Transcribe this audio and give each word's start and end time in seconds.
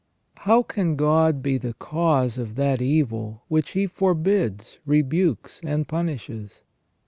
How 0.45 0.63
can 0.63 0.95
God 0.95 1.43
be 1.43 1.59
the 1.59 1.75
cause 1.75 2.39
of 2.39 2.55
that 2.55 2.81
evil 2.81 3.43
which 3.49 3.73
He 3.73 3.85
forbids, 3.85 4.79
rebukes, 4.83 5.61
and 5.63 5.87
punishes 5.87 6.63